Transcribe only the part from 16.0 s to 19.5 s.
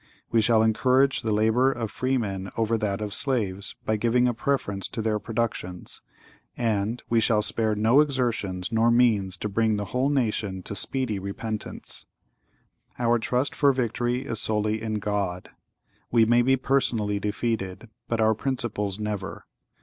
We may be personally defeated, but our principles never.